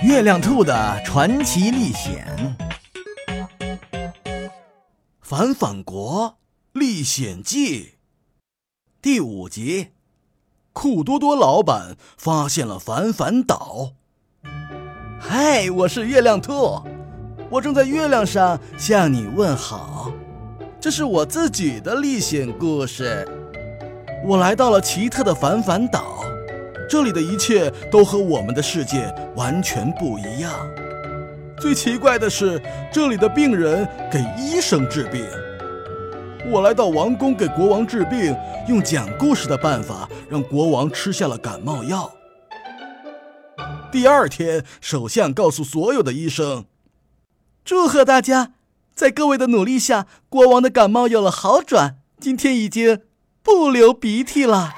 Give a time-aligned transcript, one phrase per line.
[0.00, 2.56] 月亮兔的传奇历险，
[5.20, 6.36] 《反反国
[6.72, 7.82] 历险记》
[9.02, 9.88] 第五集：
[10.72, 13.94] 酷多多老板发现了反反岛。
[15.18, 16.80] 嗨，我是月亮兔，
[17.50, 20.12] 我正在月亮上向你问好。
[20.80, 23.26] 这是我自己的历险故事。
[24.24, 26.22] 我来到了奇特的反反岛。
[26.88, 30.52] 这里的一切都和我们的世界完全不一样。
[31.60, 32.60] 最奇怪的是，
[32.92, 35.24] 这里的病人给医生治病。
[36.50, 38.34] 我来到王宫给国王治病，
[38.68, 42.10] 用讲故事的办法让国王吃下了感冒药。
[43.92, 46.64] 第二天，首相告诉所有的医生
[47.64, 48.52] ：“祝贺大家，
[48.94, 53.02] 在各位的努力下，国王的感冒有了好转，今天已经
[53.42, 54.74] 不流鼻涕了。”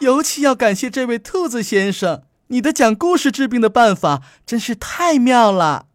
[0.00, 5.86] 尤其要感谢这位兔子先生，你的讲故事治病的办法真是太妙了。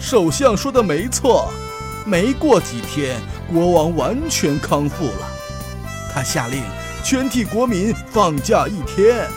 [0.00, 1.52] 首相说的没错，
[2.04, 3.20] 没过几天，
[3.52, 5.30] 国王完全康复了。
[6.12, 6.62] 他下令
[7.04, 9.28] 全体国民放假一天，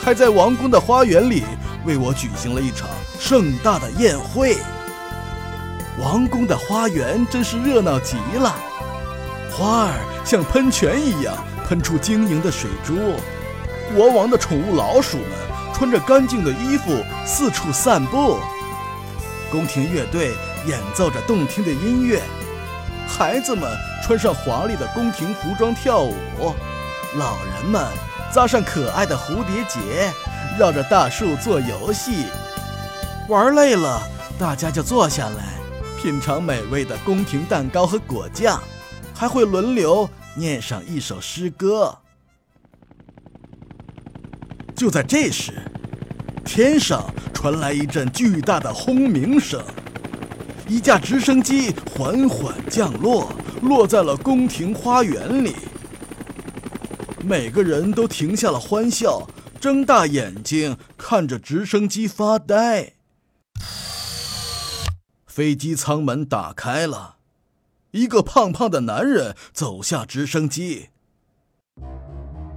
[0.00, 1.42] 还在王宫的花园里
[1.84, 2.88] 为我举行了一场
[3.18, 4.56] 盛大的宴会。
[5.98, 8.54] 王宫的花园真是热闹极了，
[9.50, 11.36] 花儿像喷泉一样。
[11.72, 12.94] 喷出晶莹的水珠，
[13.96, 15.26] 国王的宠物老鼠们
[15.72, 18.38] 穿着干净的衣服四处散步。
[19.50, 20.34] 宫廷乐队
[20.66, 22.20] 演奏着动听的音乐，
[23.08, 23.66] 孩子们
[24.04, 26.14] 穿上华丽的宫廷服装跳舞，
[27.16, 27.82] 老人们
[28.30, 30.12] 扎上可爱的蝴蝶结，
[30.58, 32.26] 绕着大树做游戏。
[33.30, 34.02] 玩累了，
[34.38, 35.54] 大家就坐下来
[35.98, 38.60] 品尝美味的宫廷蛋糕和果酱，
[39.16, 40.06] 还会轮流。
[40.34, 41.98] 念上一首诗歌。
[44.74, 45.62] 就在这时，
[46.44, 49.62] 天上传来一阵巨大的轰鸣声，
[50.66, 53.32] 一架直升机缓缓降落，
[53.62, 55.54] 落在了宫廷花园里。
[57.24, 59.28] 每个人都停下了欢笑，
[59.60, 62.94] 睁大眼睛看着直升机发呆。
[65.26, 67.18] 飞机舱门打开了。
[67.92, 70.88] 一个胖胖的男人走下直升机，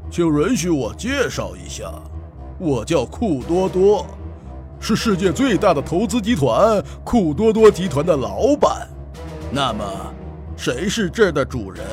[0.09, 1.91] 请允许我介绍一下，
[2.57, 4.07] 我叫酷多多，
[4.79, 8.87] 是世界最大的投资集团酷多多集团的老板。
[9.51, 9.83] 那么，
[10.55, 11.83] 谁是这儿的主人？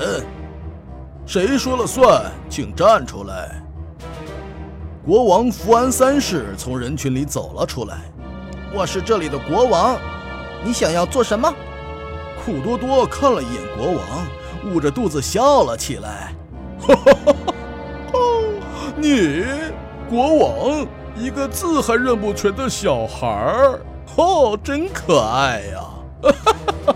[1.27, 2.31] 谁说了算？
[2.49, 3.61] 请站出来。
[5.05, 8.03] 国王福安三世从人群里走了出来。
[8.73, 9.99] 我是这里的国王，
[10.65, 11.53] 你想要做什么？
[12.45, 14.27] 酷多多看了一眼国王，
[14.75, 16.35] 捂着肚子笑了起来。
[16.81, 17.55] 哈哈哈哈
[18.97, 19.45] 你，
[20.11, 20.87] 国王，
[21.17, 23.81] 一个字还认不全的小孩儿，
[24.17, 25.81] 哦，真可爱呀！
[26.23, 26.55] 哈哈
[26.87, 26.95] 哈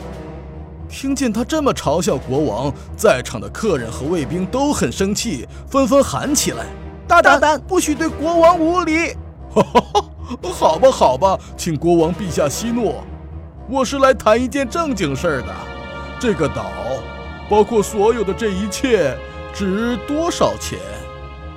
[0.88, 6.64] 听见他这么嘲笑国王，在场的客人和卫兵都很生气，纷纷喊起来
[7.06, 9.14] ：“大胆，不许对国王无礼！”
[9.54, 10.04] 哈哈哈
[10.52, 12.94] 好吧，好吧，请国王陛下息怒。
[13.68, 15.52] 我是来谈一件正经事儿的。
[16.20, 16.70] 这个岛，
[17.50, 19.16] 包括所有的这一切，
[19.52, 20.78] 值多少钱？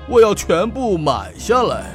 [0.08, 1.92] 我要全部买下来，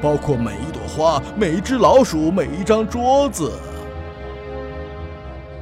[0.00, 3.52] 包括每一朵花、每一只老鼠、每一张桌子。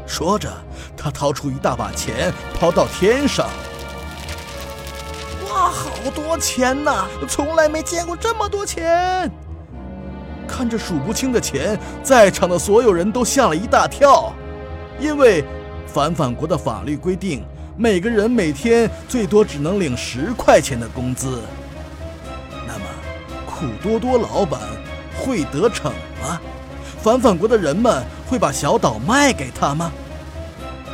[0.06, 0.48] 说着，
[0.96, 3.48] 他掏出一大把钱，抛到天上。
[5.50, 7.06] 哇，好多钱呐！
[7.28, 9.28] 从来没见过这么多钱。
[10.56, 14.32] 看着数不清的钱，在场的所有人都吓了一大跳，
[14.98, 15.44] 因为
[15.86, 17.44] 反反国的法律规定，
[17.76, 21.42] 每个人每天最多只能领十块钱的工资。
[22.66, 22.84] 那么，
[23.44, 24.58] 苦多多老板
[25.14, 26.40] 会得逞吗？
[27.02, 29.92] 反反国的人们会把小岛卖给他吗？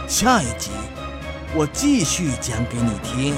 [0.09, 0.73] 下一集，
[1.55, 3.37] 我继续讲给你听。